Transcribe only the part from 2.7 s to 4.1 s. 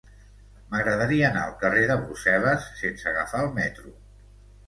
sense agafar el metro.